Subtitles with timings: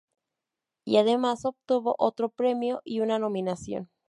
[0.83, 3.91] Y además obtuvo otro premio y una nominación.